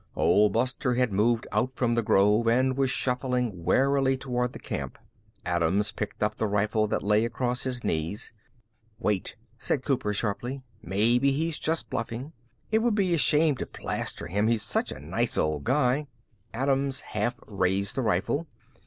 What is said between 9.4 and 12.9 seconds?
said Cooper sharply. "Maybe he's just bluffing. It